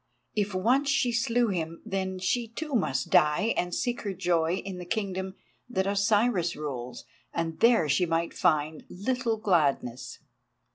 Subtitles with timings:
[0.33, 4.79] If once she slew him then she, too, must die and seek her joy in
[4.79, 5.35] the kingdom
[5.69, 10.17] that Osiris rules, and there she might find little gladness.